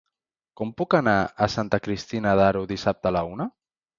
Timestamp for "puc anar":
0.81-1.13